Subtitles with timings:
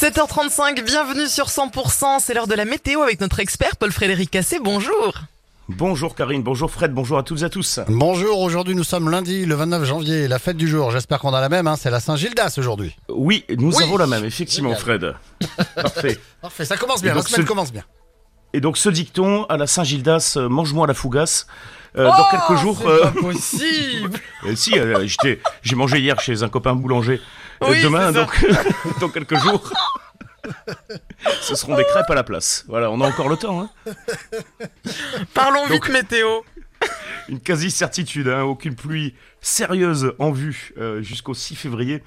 [0.00, 5.14] 7h35, bienvenue sur 100%, c'est l'heure de la météo avec notre expert Paul-Frédéric Cassé, bonjour
[5.70, 7.80] Bonjour Karine, bonjour Fred, bonjour à toutes et à tous.
[7.88, 11.40] Bonjour, aujourd'hui nous sommes lundi le 29 janvier, la fête du jour, j'espère qu'on a
[11.40, 12.94] la même, hein, c'est la Saint-Gildas aujourd'hui.
[13.08, 13.84] Oui, nous Oui.
[13.84, 14.82] avons la même, effectivement Génial.
[15.00, 15.14] Fred.
[15.74, 16.20] Parfait.
[16.42, 17.84] Parfait, ça commence bien, Et la donc semaine ce- commence bien.
[18.52, 21.46] Et donc ce dicton à la Saint-Gildas, euh, mange-moi la fougasse.
[21.96, 24.10] Euh, dans quelques jours, Oh, c'est euh, pas possible
[24.44, 25.06] euh, si, euh,
[25.62, 27.22] j'ai mangé hier chez un copain boulanger.
[27.62, 28.38] Euh, Oui, demain, donc,
[29.00, 29.62] dans quelques jours,
[31.42, 32.64] ce seront des crêpes à la place.
[32.68, 33.60] Voilà, on a encore le temps.
[33.62, 33.92] Hein.
[35.34, 36.40] Parlons Donc- vite météo
[37.28, 42.02] Une quasi-certitude, hein, aucune pluie sérieuse en vue euh, jusqu'au 6 février.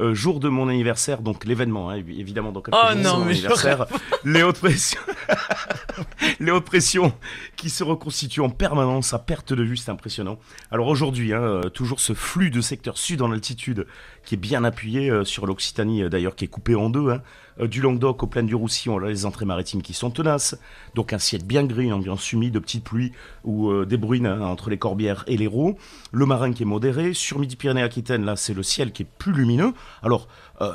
[0.00, 3.24] euh, jour de mon anniversaire, donc l'événement, hein, évi- évidemment, dans quelques Oh non, mon
[3.26, 3.86] mais je anniversaire.
[4.24, 5.00] Les hautes pressions,
[6.40, 7.12] les hautes pressions
[7.56, 10.38] qui se reconstituent en permanence à perte de vue, c'est impressionnant.
[10.70, 13.86] Alors aujourd'hui, hein, euh, toujours ce flux de secteur sud en altitude
[14.24, 17.20] qui est bien appuyé euh, sur l'Occitanie, d'ailleurs, qui est coupé en deux, hein,
[17.60, 20.56] du Languedoc au plaines du Roussillon, là, les entrées maritimes qui sont tenaces,
[20.94, 23.12] donc un ciel bien gris, une ambiance humide, de petites pluies
[23.44, 25.76] ou euh, des bruines hein, entre les Corbières et l'Hérault,
[26.12, 29.72] le marin qui est modéré, sur Midi-Pyrénées-Aquitaine, là, c'est le ciel qui est plus lumineux,
[30.02, 30.28] alors
[30.60, 30.72] euh,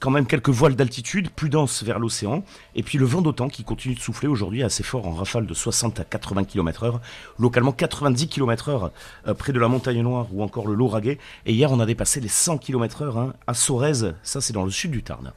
[0.00, 2.44] quand même quelques voiles d'altitude, plus denses vers l'océan,
[2.74, 5.54] et puis le vent d'autant qui continue de souffler aujourd'hui assez fort en rafale de
[5.54, 7.00] 60 à 80 km heure,
[7.38, 8.90] localement 90 km heure
[9.26, 12.20] euh, près de la montagne noire ou encore le Lauragais, et hier on a dépassé
[12.20, 15.32] les 100 km heure hein, à Sorèze, ça c'est dans le sud du Tarn.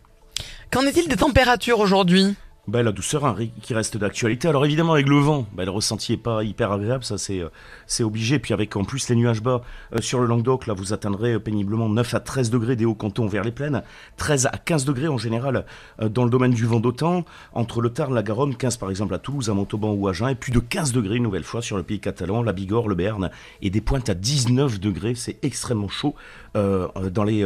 [0.72, 2.34] Qu'en est-il des températures aujourd'hui?
[2.70, 4.48] Ben, la douceur hein, qui reste d'actualité.
[4.48, 8.06] Alors évidemment avec le vent, ben, le ressenti est pas hyper agréable, ça c'est euh,
[8.06, 8.40] obligé.
[8.40, 11.40] Puis avec en plus les nuages bas euh, sur le Languedoc, là vous atteindrez euh,
[11.40, 13.84] péniblement 9 à 13 degrés des hauts cantons vers les plaines,
[14.16, 15.66] 13 à 15 degrés en général
[16.00, 19.20] dans le domaine du vent d'autant, entre le Tarn, la Garonne, 15 par exemple à
[19.20, 21.76] Toulouse, à Montauban ou à Agen, et plus de 15 degrés une nouvelle fois sur
[21.76, 23.30] le pays catalan, la Bigorre, le Béarn,
[23.62, 26.16] et des pointes à 19 degrés, c'est extrêmement chaud
[26.54, 27.44] dans, les,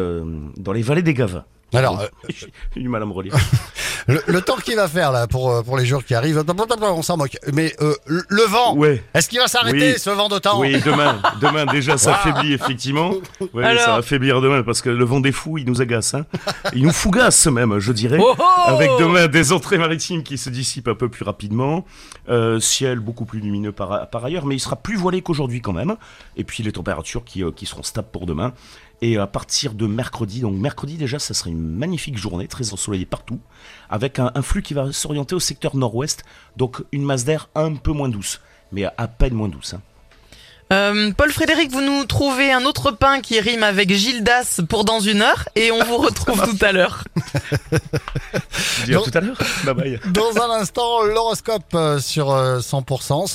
[0.57, 1.43] dans les vallées des Gaves.
[1.73, 3.35] Alors, euh, J'ai du mal à me relire.
[4.07, 6.43] le, le temps qu'il va faire là pour, euh, pour les jours qui arrivent,
[6.81, 9.03] on s'en moque, mais euh, le vent, Ouais.
[9.13, 9.99] est-ce qu'il va s'arrêter Oui.
[9.99, 13.11] ce vent d'autant Oui, demain, demain déjà ça affaiblit effectivement.
[13.53, 16.13] Oui, Alors ça va affaiblir demain parce que le vent des fous, il nous agace.
[16.13, 16.25] Hein.
[16.73, 18.17] Il nous fougasse même, je dirais.
[18.21, 21.85] Oh, oh Avec demain des entrées maritimes qui se dissipent un peu plus rapidement,
[22.29, 25.73] euh, ciel beaucoup plus lumineux par, par ailleurs, mais il sera plus voilé qu'aujourd'hui quand
[25.73, 25.95] même.
[26.37, 28.53] Et puis les températures qui, euh, qui seront stables pour demain.
[29.01, 33.05] Et à partir de mercredi, donc mercredi déjà, ça sera une magnifique journée, très ensoleillée
[33.05, 33.41] partout,
[33.89, 36.23] avec un, un flux qui va s'orienter au secteur nord-ouest,
[36.57, 38.41] donc une masse d'air un peu moins douce,
[38.71, 39.73] mais à peine moins douce.
[39.75, 39.81] hein.
[40.73, 45.21] Euh, Paul-Frédéric, vous nous trouvez un autre pain qui rime avec Gildas pour dans une
[45.21, 47.03] heure et on vous retrouve tout à l'heure.
[48.79, 49.03] Je dis à Non.
[49.03, 49.37] tout à l'heure.
[49.63, 49.99] Bye bye.
[50.11, 53.27] Dans un instant, l'horoscope euh, sur euh, 100%.